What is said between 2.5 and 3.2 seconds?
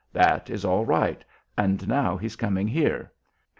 here.